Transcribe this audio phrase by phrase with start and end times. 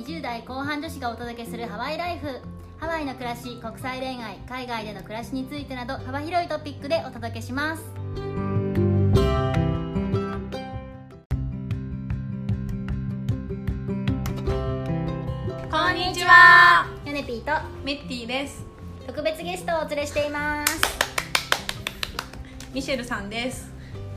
[0.00, 2.40] 20代後半女子がお届けするハワイライフ。
[2.78, 7.84] ハワイの暮らし国際恋愛海外での暮らしについてなど幅広いトピックでお届けします。
[15.70, 16.86] こんにちは。
[17.04, 17.52] ヨネピーと
[17.84, 18.64] メッティです。
[19.06, 20.80] 特別ゲストをお連れしています。
[22.72, 23.69] ミシェルさんです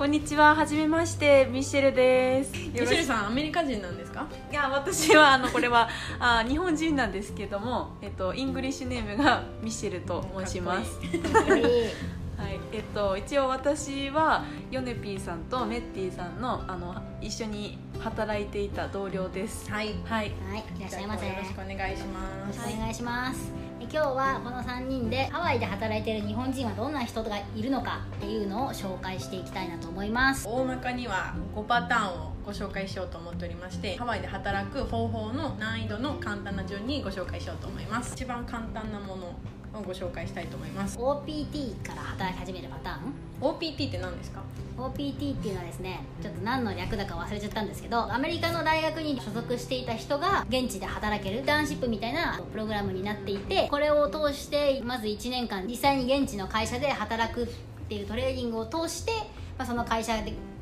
[0.04, 2.52] こんにちは、はじめまして、ミシェルです。
[2.52, 4.28] ミシェルさんアメリカ人なんですか？
[4.52, 5.88] いや、私はあのこれは
[6.20, 11.00] あ日本人なんですけども、えっと English name がミシェルと申します。
[11.00, 19.72] はいはい、えっと一応私はヨネピーさんとメッティさんのあの一緒に働いていた同僚です。
[19.72, 19.96] はい。
[20.04, 20.64] はい、はい。
[20.80, 21.26] いらっしゃいませ。
[21.26, 22.60] よよろしくお願いします。
[22.60, 23.54] お願いします。
[23.73, 30.48] え今日はこの3人でハワイで働いてる日本人はどんな人がいるのかっていうのを紹介していきたいなと思います。
[30.48, 38.14] 大まかには5パターンをご紹介しようと思っておりましてハワイで働く方法の難易度の簡単な順にご紹介しようと思います。
[38.14, 39.34] 一番簡単なもの
[39.74, 40.98] をご紹介したいと思います。
[40.98, 44.42] OPT から働き始めるパターン？OPT って何ですか
[44.78, 57.48] ？OPT っていうのはですねちょっと何の略だか忘れちゃったんですけどアメリカの大学に所属していた人が現地で働けるインターンシップみたいなプログラムになっていてこれを通してまず1年間実際に現地の会社で働くっ
[57.90, 59.12] ていうトレーニングを通して、
[59.58, 60.14] まあ、その会社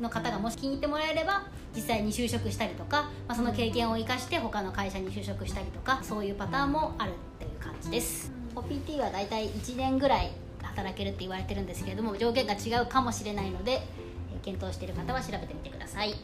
[0.02, 16.16] の方がもし気に入ってもらえれば実際に就職したりとか、まあ、その経験を生かして他の会社に就職したりとかそういうパターンもあるっていう感じです OPT はだいたい1年ぐらい働けるって言われてるんですけれども条件が違うかもしれないのでえー検討している方は調べてみてください。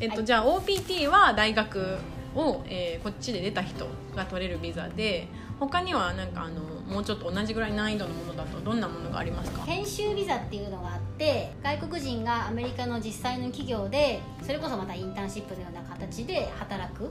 [0.00, 0.24] えっと、はい。
[0.24, 1.98] じゃあ OPT は大学
[2.34, 5.28] を、えーこっちで出た人が取れるビザで
[5.60, 6.60] 他にはなんかあの
[6.92, 9.64] もうちょっと同じぐらい難易度のものだとどんなものがありますか？
[9.66, 17.10] 研修ビザっていうのがあって外国人がアメリカの実際の企業でそれこそまたインターンシップのような形で働く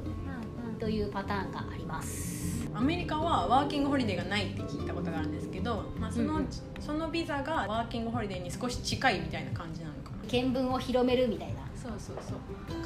[0.80, 2.37] というパターンがあります
[2.78, 6.48] アメリカはワーキングホリデーがないって聞いたことがあるんですけど、まあ、その、うんうん。
[6.80, 10.18] そのビザがワーキングホリデーに少し近いみたいな感じなのかな。
[10.28, 11.62] 見聞を広めるみたいな。
[11.76, 12.38] そうそうそう。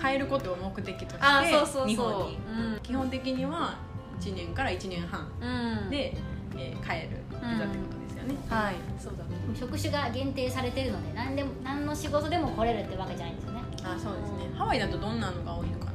[0.02, 1.88] 変えることを目的としてあ、そうそうそう。
[1.88, 2.38] 日本に。
[2.74, 2.80] うん。
[2.82, 3.76] 基本的には
[4.20, 6.16] 1年から1年半うん、で、
[6.56, 9.24] えー変えるビザってことですよね、はい、そうだ。
[9.56, 13.62] 職種が限定されてるので何でも何の仕事でも来れるってわけじゃないんですよね。
[13.84, 14.56] あそうですね。
[14.56, 15.92] ハワイだとどんなのが多いのかな。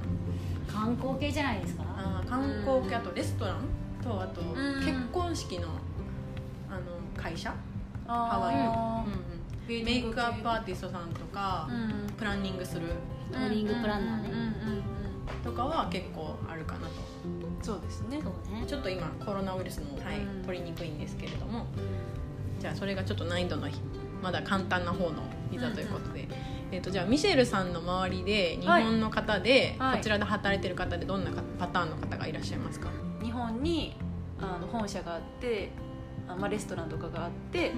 [0.72, 1.84] 観光系じゃないですか？
[1.86, 3.56] あー観光系あとレストラン
[4.06, 4.54] とあとん。
[4.84, 5.68] 結婚式の
[6.70, 6.80] あの
[7.16, 7.54] 会社？
[8.06, 9.76] ハハワイの、ワうん。
[9.76, 12.86] うん、メイクアップアーティストさんとか、うん、プランニングする。
[13.32, 14.30] ウェディングプランナーね。
[14.30, 14.82] うんうんうん。
[15.42, 16.94] とかは結構あるかなと。
[17.24, 17.28] う
[17.60, 18.20] ん、そうですね。
[18.22, 18.64] そうね。
[18.66, 21.66] ちょっと今コロナウイルスの、はいうん取りにくいんですけれども。
[22.60, 23.68] じゃあそれがちょっと難易度の
[24.22, 26.26] まだ簡単な方のビザということで、
[26.72, 29.96] えー、とじゃあミシェルさんの周りで日本の方で、はい。
[29.98, 32.88] こちらで働いてる方でどんなかパターンの方がいらっしゃいますか、
[33.62, 33.96] に
[34.40, 35.70] あの本社があって、
[36.28, 37.72] あまあレストランとかがあって、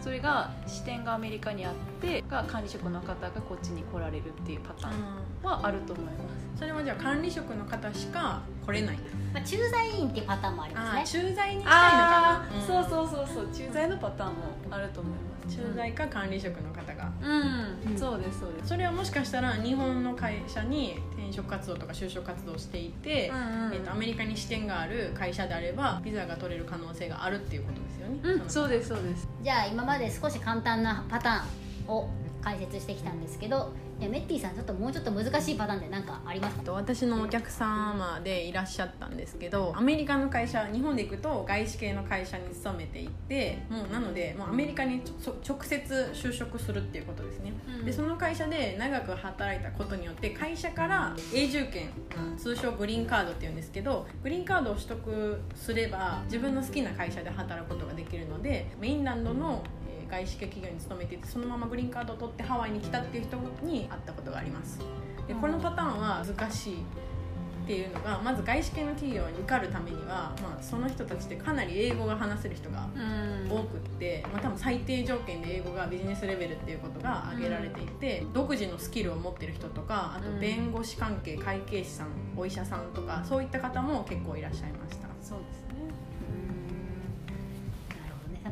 [0.00, 4.94] それが支店がアメリカにあってが管理職の方がこっちに来られるっていうパターン
[5.42, 6.58] はあると思います。
[6.58, 8.98] それはじゃあ管理職の方しか来れない。
[9.32, 11.22] まあ、駐在員っていうパターンもありますね。
[11.28, 13.48] 駐在に近いのかな、そうそうそうそう。
[13.52, 15.56] 駐在のパターンもあると思います。
[15.56, 17.12] 駐在か管理職の方が。
[17.22, 17.98] うん、うん。
[17.98, 18.68] そうですそうです。
[18.68, 29.28] それはもしかしたら日本の会社に転職活動とか就職活動をしていて、うんうんえー、とアメリカに支店がある会社であればビザが取れる可能性があるっていうことですよね、うん、のそうですそうです。
[29.42, 32.08] じゃあ今まで少し簡単なパターンを
[32.46, 36.62] 解説してきたんですけどいやメッティさんちょっともうちょっと難しいパターンで何かありますか？
[36.62, 45.02] と私のお客様でいらっしゃったんですけどアメリカの会社日本で行くと外資系の会社に勤めていてもうなのでもうアメリカに
[45.44, 47.84] 直接就職するっていうことですね、うん。
[47.84, 59.64] でその会社で長く働いたことによって会社から永住権まあ通称グリーンカードっていうんですけどグリーンカードを取得すれば自分の好きな会社で働くことができるのでメインランドの
[60.06, 64.78] えー外資系企業に勤めていてそのままグリーンカードを取ってハワイに来たっていう人に会ったことがあります。
[65.26, 73.50] でこのパターンは難しいっていうのがまず外資系の企業に受かるためには、まあ、その人たちってかなり英語が話せる人がうん。
[73.50, 80.40] 多くって、まあ、多分最低条件で英語がビジネスレベルっていうことが挙げられていて、独自のスキルを持ってる人とかあとうん。
[80.40, 85.08] 弁護士関係会計士さんお医者さんとかそういった方も結構いらっしゃいました。
[85.20, 85.65] そうです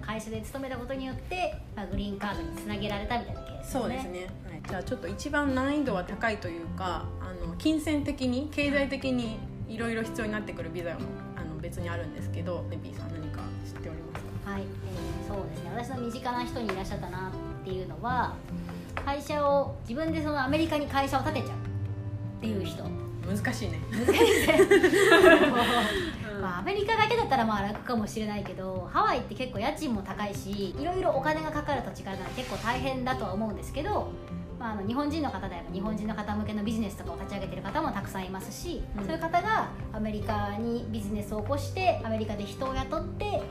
[0.07, 3.81] 会社で勤めたことによって、まあ、グリーンカードにつなげられたみたいなケースですね。
[3.81, 11.01] そうですね、はい、じゃあちょっと一番難易度は高いというかあの金銭的に経済的にいろいろ必要になってくるビザも
[11.37, 14.51] あの別にあるんですけどネビーさん何か知っておりますか？
[14.51, 14.69] はい、えー
[15.27, 15.71] そうですね。
[15.75, 18.35] 私の身近な人にいらっしゃったなっていうのは
[19.05, 22.85] 会社を自分でそのアメリカに会社を建てちゃうっていう人。
[23.27, 23.81] 難しいね。
[23.91, 24.59] 難しいね
[26.35, 34.13] うんまあ、アメリカだけだったらまあ楽かもしれないけどハワイって結構家賃も高いしいろいろお金がかかる土地から結構大変だとは思うんですけど、
[34.59, 43.43] まあ、あの日本人の方であれば日本人の方向けのビジネスとかを立ち上げてる方もたくさんいますし、うんそういう方がアメリカにビジネスを起こしてアメリカで人を雇って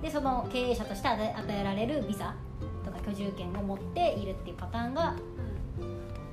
[0.00, 2.34] でその経営者として与えられるビザ
[2.84, 5.16] とか居住権を持っているっていうパターンが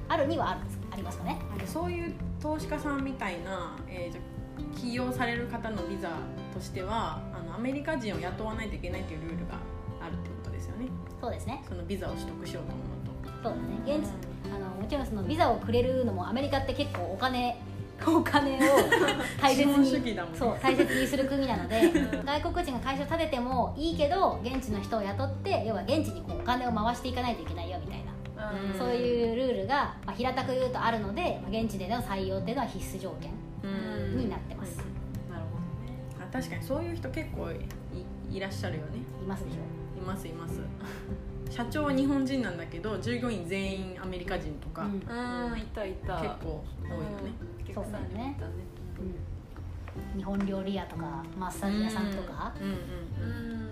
[0.08, 0.60] あるにはある
[0.92, 1.40] ありますかね。
[1.66, 4.39] そういう投資家さんみたいな、えー
[4.76, 6.10] 起用される方のビザ
[6.54, 9.56] としてはあのアメリカ人を雇わないといけないというルールが
[10.02, 10.88] あるってことですよね。
[11.22, 11.64] そうですね。
[11.68, 13.00] そのビザを取得しようと思うと。
[13.44, 17.58] そうですね現地あのもちろんそのビザをくれるのもアメリカって結構お金
[18.08, 18.60] お金を
[19.42, 20.24] 大切にね。
[20.34, 21.92] そう大切にする国なので
[22.26, 28.04] 外国人が会社を立ててもいいけど現地の人を雇って要は現地にこうお金を回していかないといけないよみたい
[28.38, 28.80] な、うん。
[28.80, 33.32] そういうルールが、まあ、平たく言うとあるので、まあ、現地での採用っていうのは必須条件。
[33.64, 34.78] うんになってます、
[35.30, 38.98] なるほあ確かにそういう人結構いいらっしゃるよね。
[39.22, 39.58] いますでしょ。
[39.98, 40.62] いますいます。
[41.50, 44.94] 社長は日本人なんだけど従業員全員アメリカ人とか、うん。
[45.00, 45.16] 結どう
[45.56, 46.38] んいたいた。
[46.44, 47.32] 構多いよね、
[47.66, 48.54] 結構さんにもいたね。
[50.14, 50.18] うん。
[50.18, 53.70] 日本料理屋とかマッサージ屋さんとか、うんうんうん。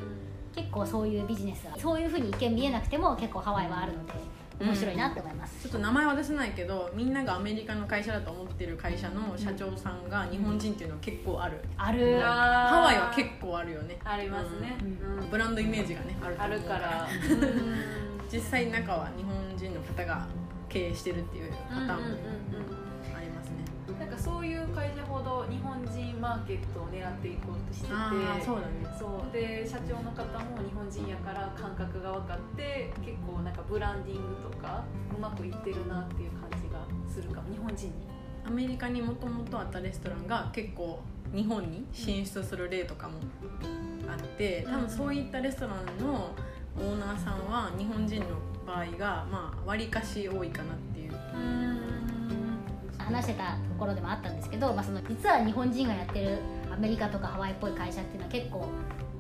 [0.56, 4.14] 結構そういうビジネスがそういうふうに一見見えなくても結構ハワイはあるので
[4.60, 12.20] 面白いなって思います、ちょっと名前は出せないけどみんながアメリカの会社だと思ってる会社の社長さんが日本人っていうのは結構ある、ある。
[12.22, 14.00] ハワイは結構あるよね。
[14.04, 14.78] ありますね。
[14.82, 15.20] うん。
[15.20, 15.30] うん。
[15.30, 17.08] ブランドイメージがねあるとあるから。
[18.32, 20.28] 実際中は日本人の方が
[20.68, 22.18] 経営してるっていうパターンも
[24.18, 27.94] かそういう会社ほど日本人マーケットを狙っていこうとしてて
[28.44, 28.98] そうだね。
[28.98, 29.32] そう。
[29.32, 34.84] で社長の方も日本人やから感覚が分かって結構なんかブランディングとか
[35.16, 37.54] うまくいってるなっていう感じがするかも。
[37.54, 37.94] 日本人に。
[38.46, 41.02] アメリカにもともとあったレストランが結構
[41.36, 43.16] 日本に進出する例とかも
[44.10, 46.34] あって多分そういったレストランの
[46.78, 48.28] オーナーさんは日本人の
[48.66, 51.12] 場合がまあ割かし多いかなっていう
[53.08, 56.40] 話してたところでもあったんですけど、まあ、その実は日本人がやってる
[56.72, 58.68] アメリカとかハワイっぽい会社っていうのは結構、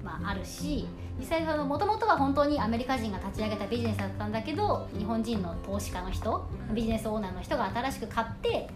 [0.04, 0.88] まあ、あるし
[1.20, 8.70] 実際もともとは本当にアメリカ人が立ち上げたビジネスだったんだけど日本人の投資家の人ビジネスオーナーの人が新しく買って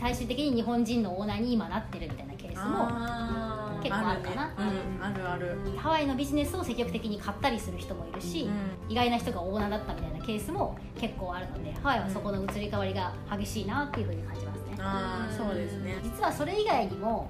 [0.00, 3.41] 最終的に日本人のオーナーに今なってるみたいなケースも
[3.82, 4.54] 結構あるかな。
[4.56, 4.80] あるね。
[4.98, 8.48] うん、あるある、ハワイのビジネスを積極的に買ったりする人もいるし、
[8.88, 14.76] 意外な人がオーナーだったみたいなケースも結構あるのでハワイはそこの移り変わりが激しいなっていうふうに感じますね。
[14.78, 15.96] ああそうですね。
[16.02, 17.28] 実はそれ以外にも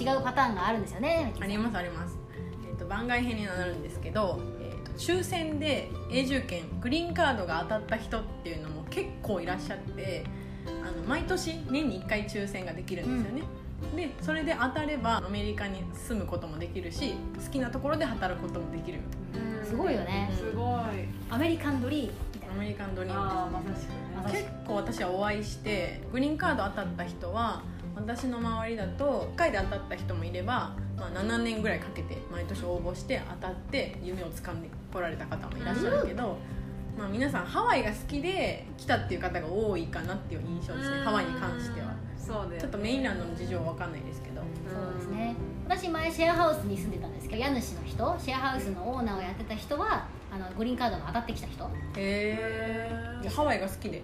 [0.00, 2.18] 違うパターンがあるんですよねありますあります、
[2.68, 10.24] えー、と番外編になるんですけど、えー、と抽選で永住権グリーンカードが当たった人っていうのも結構いらっしゃって
[10.82, 13.42] あの毎年年に1回抽選ができるんですよね、
[13.96, 17.14] でそれで当たればアメリカに住むこともできるし
[17.44, 19.00] 好きなところで働くこともできる。
[19.34, 19.66] うん。
[19.66, 20.30] すごいよね。
[20.34, 20.80] すごい。
[21.30, 22.12] アメリカンドリーム
[22.52, 24.40] アメリカンドリーああムまさしくね。
[24.40, 27.62] 結構私はお会いしてグリーンカード当たった人は
[27.94, 36.38] 私の周りだと1回で当たった人もいれば、まあ、7年ぐらいかけて毎年応募して当たって夢を掴んでこられた方もいらっしゃるけど、
[36.98, 41.02] まあ、皆さんハワイが好きで来たっていう方が多いかなっていう印象ですね。
[41.04, 41.94] ハワイに関しては
[42.26, 42.58] そうだよね。
[42.60, 44.40] ちょっとメインランドの事情は分かんないですけど。
[44.40, 45.34] そうですね。
[45.68, 51.64] 私前シェアハウスに住んでたんですけど家主の人シェアハウスのオーナーをやってた人はあのグリーンカードが当たってきた人。
[51.64, 52.90] へえ
[53.22, 54.02] じゃあハワイが好きで。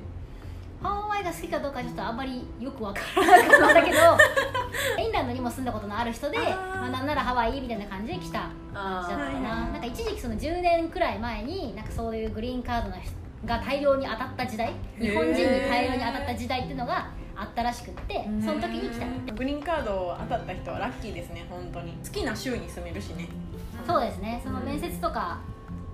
[0.82, 3.98] ハワイが好きかどうかちょっとあんまりよくわからなかったんだけど
[5.02, 9.42] インランドにも住んだことのある人でまあ、なんならハワイみたいな感じで来た感じだったかな,、あーはいはい。
[9.72, 13.12] なんか一時期その10年くらい前になんかそういうグリーンカードの人
[13.44, 17.08] が大量に当たった時代日本人に大量に当たった時代っていうのが
[17.40, 19.33] あったらしくってその時に来た。
[19.35, 21.92] グリーンカード当たった人はラッキーですね本当に。
[22.04, 23.28] 好きな州に住めるしね。
[23.87, 24.40] そうですね。
[24.45, 25.38] その面接とか、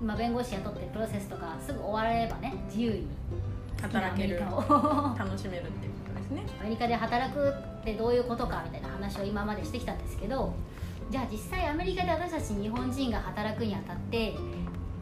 [0.02, 3.06] まあ、弁護士雇ってプロセスとかすぐ終わればね自由に
[3.82, 4.40] 働ける。
[5.18, 6.42] 楽しめるっていうことですね。
[6.60, 10.54] アメリカで働くってどういうことかみたいな話を今までしてきたんですけど
[11.10, 14.34] じゃあ実際アメリカで私たち日本人が働くにあたって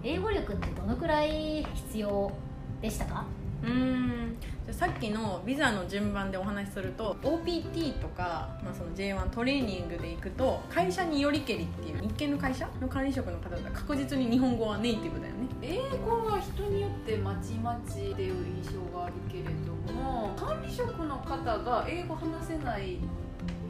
[0.02, 2.32] 英語力ってどのくらい必要
[2.80, 3.25] でしたか？
[3.62, 4.37] うーん。
[4.64, 15.42] じゃあさっきのビザの順番でお話しすると OPT とか、まあ、その J1 トレーニングで行くと会社によりけりっていう日系の会社の管理職の方だったら確実に日本語はネイティブだよね。
[15.62, 22.99] 英語は人によってまちまちっていう印象があるけれども管理職の方が英語話せない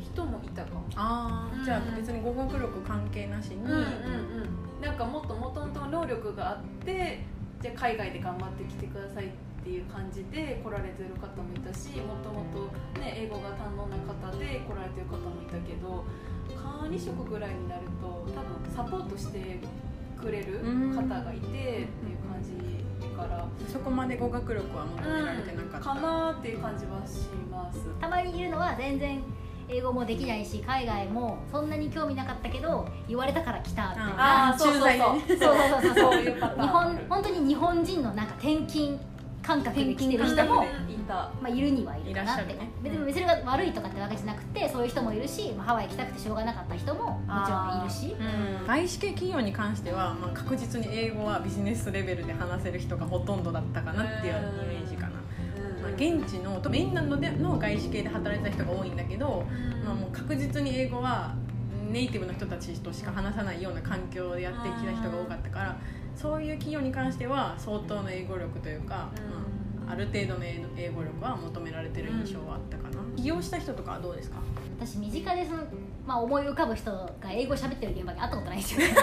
[0.01, 0.85] 人もいたかも。
[0.97, 1.65] あうん。
[1.65, 4.83] じゃあ別に語学力関係なしに、うんうんうん。
[4.83, 7.21] なんかもっともともと能力があって
[7.61, 9.29] じゃあ海外で頑張ってきてくださいっ
[9.63, 16.05] っていう感じで来られてる方もいたしもともと、ね、英語が堪能な方で来られてる方もいたけど
[16.59, 19.61] 管理職ぐらいになると多分サポートして
[20.21, 20.59] くれる
[20.95, 21.87] 方がいてっていう
[22.27, 22.83] 感じ
[23.17, 23.47] から。
[23.69, 27.87] そこまで語学力は求められてなかった、かなっていう感じはします。
[28.01, 29.23] たまにいるのは全然
[29.69, 35.23] 英語もできないし海外もそんなに興味なかったけど言われたから来たみたいなあーそうそうそう。
[35.23, 38.99] 駐そうそうそうそうそういうパターン日本本当に日本人のなんか転勤
[39.43, 41.31] 感覚で来てる人も、いた。
[41.41, 42.53] まあ、いるにはいるかなって。
[42.53, 42.71] いらっしゃるね。
[42.83, 48.17] 別に別にが悪いとかってわけじゃなくてそういう人もいるし、まあ、ハワイ行きたくてしょうがなかった人ももちろんいるし。
[48.61, 48.67] うん。
[48.67, 55.13] 外資系企業に関しては、まあ、確実に英語はビジネスレベルで話せる人がほとんどだったかなっていうイメージかな、
[55.83, 59.45] まあ、現地のメインランドでの外資系で働いてた人が多いんだけど、
[59.85, 61.35] まあ、もう確実に英語は
[61.91, 65.77] ネイティブの人たちとしか話さないような環境でやってきた人が多かったから
[66.17, 69.11] そういう企業に関しては相当の英語力というか、
[69.85, 74.37] まあ、ある程度の英英語力は求められてる印象はあったかな、起業した人とかはどうですか？
[74.81, 75.63] 私身近でその、
[76.07, 78.95] まあ、思い浮かぶ人が英語喋ってる現場に会ったことないですよね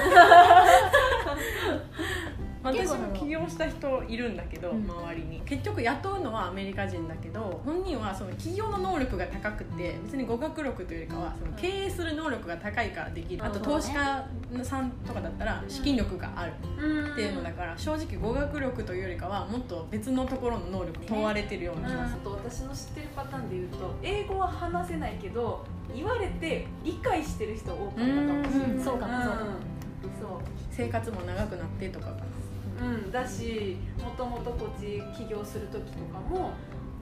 [2.62, 4.84] 私も起業した人いるんだけど、うん。
[4.90, 5.42] 周りに。
[5.46, 14.28] 結局雇うのはアメリカ人だけど本人はその起業の能力が高くて別に語学力というよりかはその経営する能力が高いからできる、あと投資家
[14.64, 16.54] さんとかだったら資金力がある。
[16.54, 28.84] っていうのだから正直語学力というよりかはもっと別のところの能力問われてるような気がする、と私の知ってるパターンで言うと英語は話せないけど言われて理解してる人多かったかもしれない、うん。
[28.84, 29.52] そうかもそうかも。
[30.22, 30.40] そう。
[30.72, 32.06] 生活も長くなってとか。
[32.08, 32.18] かな
[32.82, 36.52] うん、だしもともとこっち起業する時とかも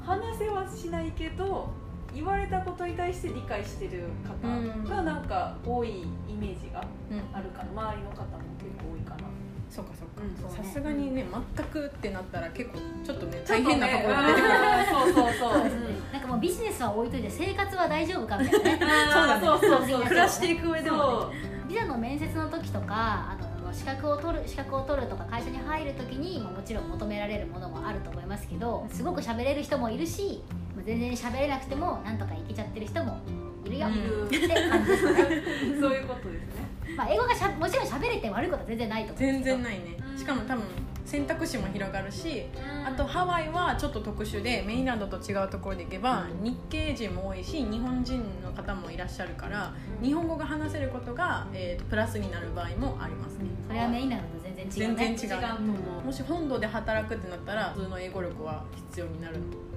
[0.02, 1.70] 話せはしないけど
[2.14, 7.36] 言われたことに対して理解してる方がなんか多いイメージがうん。
[7.36, 9.28] あるかな周りの方も結構多いかな
[9.70, 15.54] そうかそううんかさすがにね全くってなったら結構ちょっとね大変なところが出てくる、うんそうそうそう。
[15.54, 15.80] そ うですね
[16.14, 18.94] なんかもうビジネスは置いといて生活は大丈夫かみたいなね。
[19.14, 20.02] そうだねそうそうそう。
[20.04, 21.58] 暮らしていく上でもね。
[21.68, 30.42] ビザの面接の時とかあのあの資格を取る資格を取るとか会社に入る時に、まあ、もちろん求められるものもあると思いますけどすごく喋れる人もいるし
[30.76, 33.20] まあ全然喋れなくてもなんとかいけちゃってる人も
[33.66, 34.28] いるよ、うん。
[34.28, 35.44] って感じですかね、
[35.80, 36.96] そういうことですね。
[36.96, 39.98] まあ、英語がしゃもちろん喋れて悪いことは全然ないと思うんです全然ないね。
[40.12, 40.64] うんしかも多分
[41.08, 42.44] 選択肢も広がるし
[42.86, 53.46] あとハワイはちょっと特殊でメインランドと違うところで行けば日系人も多いし日本人の方もいらっしゃるから日本語が話せることが、えーとプラスになる場合もありますね。
[53.68, 55.16] それはメインなのと全然違うね。
[55.16, 55.36] 全然違う。
[55.36, 56.06] 違うと思う。
[56.06, 59.36] もし本土で働くってなったら普通の英語力は必要になる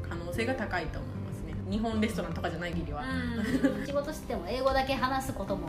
[0.08, 1.54] 可能性が高いと思いますね。
[1.70, 3.04] 日本レストランとかじゃない限りは、
[3.86, 5.68] 仕事してても英語だけ話すことも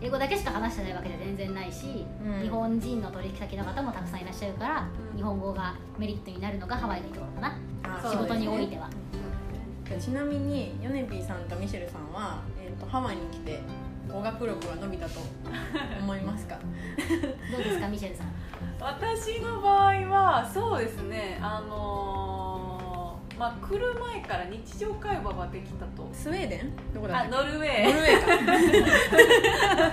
[0.00, 2.42] 英語だけしか話してないわけじゃ全然ないし、うん。
[2.42, 5.16] 日本人の取引先の方もたくさんいらっしゃるから、うん。
[5.16, 7.58] 日本語がメリットになるのがハワイのいいところかな。
[7.84, 8.88] あそう仕事においては。
[9.98, 13.58] ちなみにヨネピーさんとミシェルさんは、えー、とハワイに来て
[14.06, 15.18] 語学力は伸びたと
[16.00, 16.58] 思いますか？
[17.50, 18.28] どうですかミシェルさん？
[18.80, 21.38] 私の場合はそうですね。
[21.42, 22.27] あのー
[23.38, 26.08] まあ来る前から日常会話はできたと。
[26.12, 26.72] スウェーデン？
[26.92, 27.84] どこだあノルウェー。
[27.84, 29.92] ノルウェーか。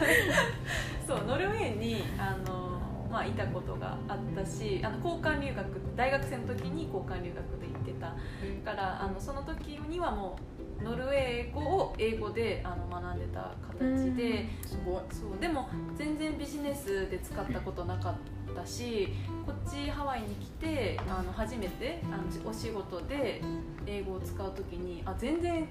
[1.08, 2.80] そうノルウェーにあの、
[3.12, 8.16] まあ、いたことがあったしあの交換留学大学生の時に交換留学で行ってた。
[8.64, 10.40] からあのその時にはも
[10.80, 15.02] うノルウェー語を英語であの学んでた形で、すごい。
[15.12, 18.16] そうでも全然ビジネスで使ったことなかっ
[18.56, 19.10] たし
[19.46, 23.42] こっちハワイに来てあの初めてあのお仕事で
[23.86, 25.68] 英語を使う時にあ全然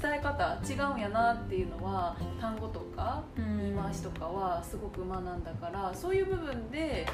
[0.00, 7.06] 伝え方違うんやなっていうのは単語とか言い回しとかはすごく学んだからそういう部分で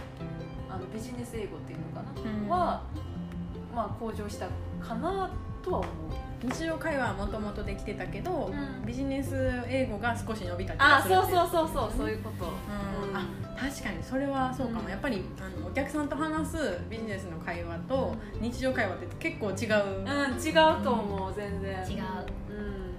[0.69, 2.49] あのビジネス英語っていうのかな、うん。
[2.49, 2.83] は、
[3.75, 4.49] まあ、向上した
[4.85, 5.31] かな
[5.63, 5.93] とは思う。
[6.43, 8.87] 日常会話はもともとできてたけど、うん。
[8.87, 11.25] ビジネス英語が少し伸びた気するそう。
[11.25, 12.49] そううそうそうそういうこと、う
[13.13, 13.17] ん。
[13.17, 13.27] あ
[13.57, 14.89] 確かにそれはそうかも、うん。
[14.91, 21.73] やっぱりあのお客さんと話すビジネスの会話と日常会話って結構違う、うん、違うと思う、全然。
[21.89, 22.03] 違う。
[22.51, 22.95] うん。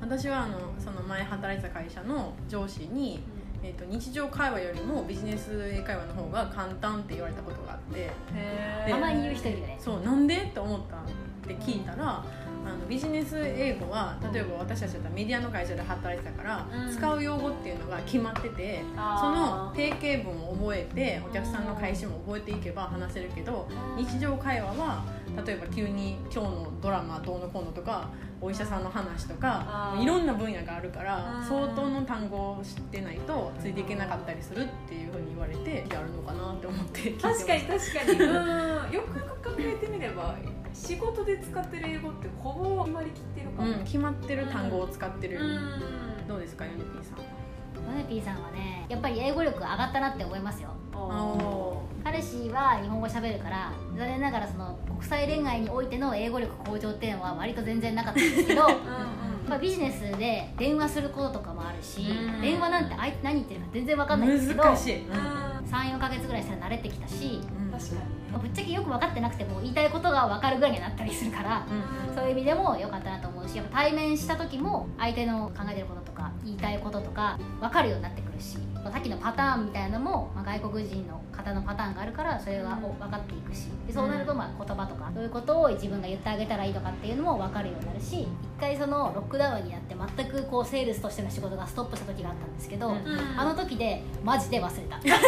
[0.00, 3.22] 私はあのその前働いてた会社の上司に、
[3.62, 8.10] えー、と日常会話よりもビジネス英会話の方が簡単って言われたことがあって。
[8.34, 9.78] へでたまに言う人いるよね。
[9.78, 10.36] そうなんで？
[10.36, 11.00] って思ったっ
[11.46, 12.24] て聞いたら
[12.64, 16.94] あのビジネス英語は例えば私たちだったらメディアの会社で働いてたから、うん。
[16.94, 18.82] 使う用語っていうのが決まってて
[19.20, 25.04] その定型文を覚えてお客さんの返しも覚えていけば話せるけど日常会話は
[25.46, 31.46] 例えば急に今日のドラマどうのこうのとかお医者さんの話とかいろんな分野があるからうん。
[31.46, 38.20] 相当の単語を知ってないとついていけなかったりするっていうふうに言われてやるのかなって思って確かに確かに。
[38.20, 38.92] うん。
[38.92, 40.34] よく考えてみれば
[40.72, 45.34] 仕事で使ってる英語ってほぼ決まりきってるかも、うん、決まってる単語を使ってる。
[45.34, 46.28] よ、うん。
[46.28, 47.18] どうですかヨネピーさん。
[47.18, 50.70] ヨネピーさんはねやっぱり英語力上がったなって思いますよ。
[50.92, 59.48] お彼氏は日本語喋るから残念ながらその国際恋愛においての英語力向上っていうのは割と全然なかったんですけどーうん。
[59.48, 62.40] まあ、ビジネスで電話することとかもあるし、うん。
[62.40, 65.12] 電話なんて相手何言ってるか全然分かんないんですけど難しい、うん。
[65.12, 67.70] 34か月ぐらいしたら慣れてきたし、うん。
[67.70, 72.14] 確かにぶっちゃけよく分かってなくても言いたいことが分かるぐらいにはなったりするから、うん。
[72.14, 93.04] そういう意味でも良かったなと思うしやっぱ対面した時も相手の考えてることとか言いたいこととか分かるようになってくるしさっきのパターンみたいなのも、まあ、外国人の方のパターンがあるからそれがお分かっていくしでそうなるとまあ言葉とかどういうことを自分が言ってあげたらいいとかっていうのも分かるようになるし一回そのロックダウンになって全くこうセールスとしての仕事がストップした時があったんですけど、うん。
[93.36, 95.00] あの時でマジで忘れた。
[95.00, 95.18] そうその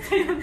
[0.00, 0.42] 時ちょうど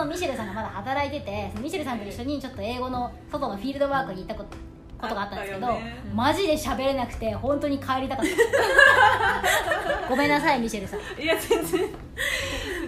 [0.00, 4.56] そのミシェルさんがまだ働いててミシェルさんと一緒にちょっと英語の外のフィールドワークに行ったこと
[4.98, 5.96] ことがあったんですけど、ね。
[6.14, 10.08] マジで喋れなくて本当に帰りたかった。
[10.08, 11.00] ごめんなさいミシェルさん。
[11.22, 11.80] いや全然。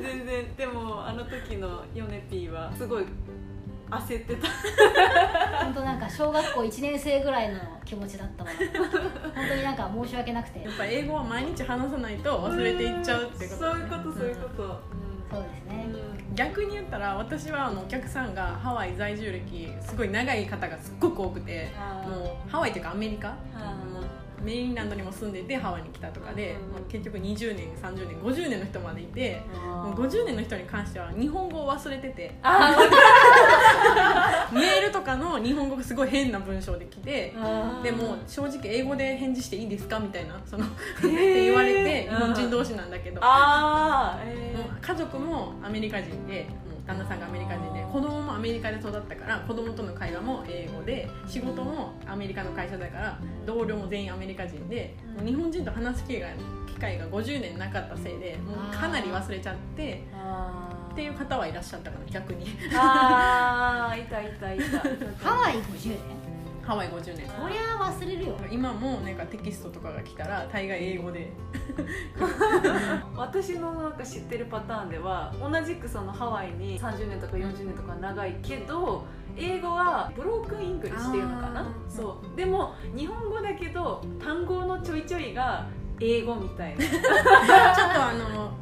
[0.02, 0.57] 全然。
[0.57, 3.04] でもあの時のヨネピーはすごい
[3.90, 4.49] 焦ってた。
[5.64, 8.50] 本当なんか小学校1年生ぐらいの気持ちだったわ。
[9.35, 10.62] 本当になんか申し訳なくて。
[10.62, 14.81] やっぱ英語は毎日話さないと忘れていっちゃうってことそういうことそういうこと、
[15.33, 15.87] そうですね、
[16.35, 21.69] 逆に言ったら私はあのお客さんがハワイ在住歴すごい長い方がすっごく多くて
[22.09, 23.35] もうハワイというかアメリカ
[24.43, 32.39] メインランドにも住んでてハワイに来たとかで、うんまあ結局20年30年50年の人までいてあもう50年の人に関しては日本語を忘れてて。
[32.43, 32.77] あ
[34.53, 40.69] メールとかの日本語がすごい変な文章で来てーでも正直英語で返事していいですかみたいなそのっ
[41.01, 43.21] て言われて日本人同士なんだけど。
[44.83, 46.47] 家族もアメリカ人で
[46.87, 56.35] 旦那さんがアメリカ人で子供もアメリカで育ったから子供との会話も英語で仕事もアメリカの会社だから同僚も全員アメリカ人でもう日本人と話す機会
[56.66, 60.05] 機会が50年なかったせいでもうかなり忘れちゃって
[60.93, 62.47] っていう方はいらっしゃったかな逆に。
[62.75, 64.79] あーいたいたいた。
[65.25, 66.32] ハワイ50年？
[66.62, 67.27] ハワイ50年。
[67.29, 68.37] こりゃ忘れるよ。
[68.51, 71.33] 今もなんかテキストとかが来たら大概英語で。
[73.16, 79.05] 私のなんか知ってるパターンでは同じくそのハワイに30年とか40年とか長いけど
[79.37, 81.66] 英語は broken English っていうのかな？
[81.88, 82.37] そう。
[82.37, 85.66] でも日本語だけど単語のちょいちょいが
[86.01, 86.81] 英語みたいな。
[86.85, 88.53] ちょっとあの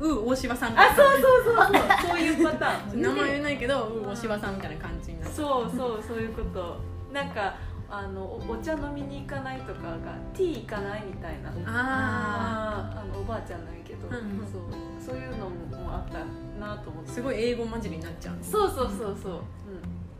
[0.00, 2.08] ルー大柴さんみたいなあそう そうそうそう。
[2.10, 3.02] そういうパターン。
[3.02, 6.76] 名前言えないけどルー大柴さんみたいな感じになってそうそうそういうこと
[7.12, 7.56] なんか
[7.90, 9.96] あのおお茶飲みに行かないとかが
[10.34, 11.50] tea 行かないみたいな。
[11.66, 14.46] ああのおばあちゃんなんやけど、うんうん。
[14.46, 14.62] そう。
[15.00, 16.18] そういうのもあった
[16.60, 17.10] なと思って。
[17.10, 19.40] あすごい英語混じりになっちゃうそうそうそうそう、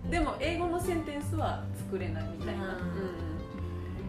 [0.05, 2.71] うん、でも英語のセンテンスは作れないみたいな、うん。
[2.71, 2.77] うん。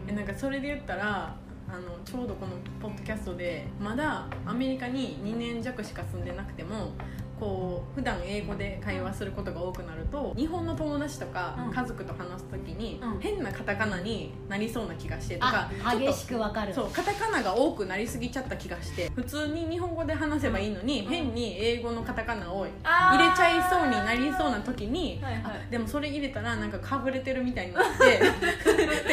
[0.08, 1.36] えなんかそれで言ったら
[1.68, 6.92] あのちょうどこのポッドキャストでまだアメリカに2年弱しか住んでなくても
[7.40, 11.74] こう普段英語で会話することが多くなると日本の友達とかうん。
[11.74, 13.20] 家族と話す時にうん。
[13.20, 16.74] 変なカタカナになりそうな気がしてとかあ激ちょっしくわかる。
[16.74, 21.08] とそうカタカナが多くなりすぎちゃった気がして普通に日本語で話せばいいのに、うん。
[21.08, 25.42] 変に英語のカタカナを入れちゃいそうになりそうな時にはいはい。
[25.44, 28.26] あでもそれ入れたらなんかかぶれてるみたいになって って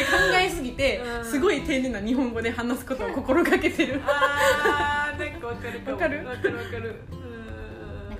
[0.04, 1.24] 考えすぎてうん。
[1.24, 4.02] すごい丁寧な日本語で話すことを心がけてる。
[4.04, 6.26] あーなんかわかるわかる？
[6.26, 6.94] わかるわかる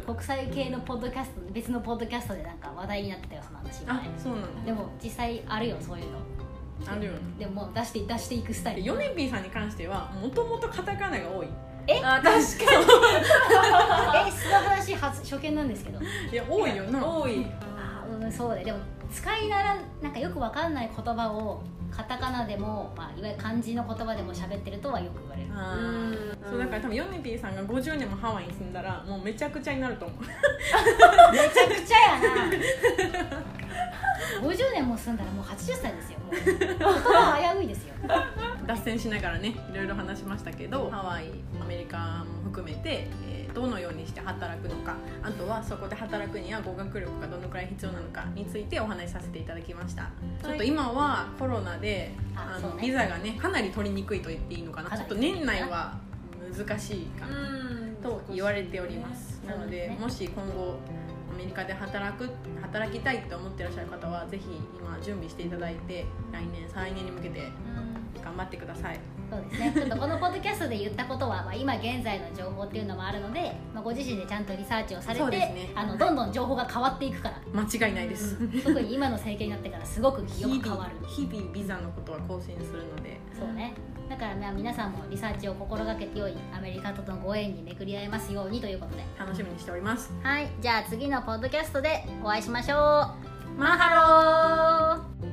[0.08, 6.18] 国際系のポッドキャスト別のポッドキャストでなんか話題になってたよその話今あねそうなのでも実際あるよそういうの。
[6.86, 7.12] あるよ。
[7.12, 8.82] ねでももう出して出していくスタイル。
[8.82, 11.48] でヨネピーさんに関してはもともとカタカナが多い。
[11.86, 12.00] え？
[12.02, 16.00] あ確かえその話初初見なんですけど。
[16.00, 17.00] いや多いよな。
[17.00, 17.46] に多い。
[17.76, 18.78] あーうんそうででも
[19.12, 21.62] 使いならなんかよくわかんない言葉を
[21.98, 25.48] カタカナでも、まあ、いわゆる漢字の言葉でも喋ってるとはよく言われる。
[26.48, 30.20] そうだから多分ヨネピーさんが50年もハワイに住んだらもうめちゃくちゃになると思う。
[30.22, 32.28] めちゃくちゃやな。
[34.40, 36.20] 50年も住んだらもう80歳ですよ。
[36.20, 37.94] もう言葉危ういですよ。
[38.64, 50.10] 脱線しながらねいろいろ話しましたけどハワイアメリカも含めて、えーどのようにして働くのかあとはそこで働くには語学力がどのくらい必要なのかについてお話しさせていただきました、
[50.42, 52.82] ちょっと今はコロナであの、ね。
[52.82, 54.96] ビザがねかなり取りにくいと言っていいのかな？
[54.96, 55.98] ちょっと年内は
[56.56, 57.42] 難しいかな、う
[57.74, 60.78] んと言われておりますなので、もし今後
[61.34, 62.28] アメリカで働く
[62.62, 64.44] 働きたいと思ってらっしゃる方はぜひ
[64.78, 67.50] 今準備していただいて来年再来年に向けて
[68.22, 69.72] 頑張ってくださいそうですね。
[69.74, 75.72] ちょっとこのポッドキャストで言ったことは、まあ、今現在の情報っていうのもあるので、まあ、ご自身でちゃんとリサーチをされて、ね。
[75.74, 78.50] あのどんどん情報が変わっていくから、間違いないです、うん。
[78.50, 83.18] 特に今の政権になってからすごくよく変わる日々日々ビザのことは更新するので。
[83.38, 83.74] そうね。
[84.08, 89.04] だからまあ皆さんもリサーチを心がけてよいアメリカとのご縁に巡り合えますようにということで。
[89.18, 90.12] 楽しみにしております。
[90.22, 90.48] はい。
[90.60, 92.78] じゃあ次のポッドキャストでお会いしましょう。
[93.60, 95.27] mahalo